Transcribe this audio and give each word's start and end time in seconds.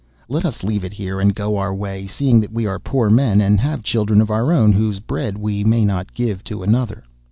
Let 0.27 0.45
us 0.45 0.63
leave 0.63 0.83
it 0.83 0.93
here, 0.93 1.19
and 1.19 1.35
go 1.35 1.57
our 1.57 1.75
way, 1.75 2.07
seeing 2.07 2.39
that 2.39 2.51
we 2.51 2.65
are 2.65 2.79
poor 2.79 3.11
men, 3.11 3.39
and 3.39 3.59
have 3.59 3.83
children 3.83 4.19
of 4.19 4.31
our 4.31 4.51
own 4.51 4.71
whose 4.71 4.99
bread 4.99 5.37
we 5.37 5.63
may 5.63 5.85
not 5.85 6.15
give 6.15 6.43
to 6.45 6.63
another. 6.63 7.03